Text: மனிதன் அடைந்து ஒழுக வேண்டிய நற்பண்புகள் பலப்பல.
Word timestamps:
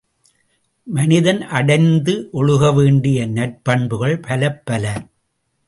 மனிதன் 0.87 1.41
அடைந்து 1.41 2.29
ஒழுக 2.33 2.73
வேண்டிய 2.75 3.27
நற்பண்புகள் 3.27 4.17
பலப்பல. 4.27 4.85